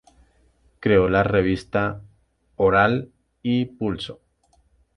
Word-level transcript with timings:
Creó 0.79 1.09
las 1.09 1.27
revistas 1.27 2.01
"Oral" 2.55 3.11
y 3.43 3.65
"Pulso". 3.65 4.19